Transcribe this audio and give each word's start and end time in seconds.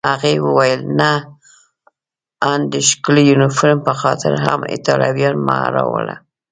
هغې 0.09 0.33
وویل: 0.45 0.81
نه، 0.99 1.11
آن 2.51 2.59
د 2.73 2.73
ښکلي 2.89 3.23
یونیفورم 3.31 3.79
په 3.87 3.93
خاطر 4.01 4.33
هم 4.45 4.59
ایټالویان 4.73 5.35
مه 5.47 5.57
راوله. 5.75 6.15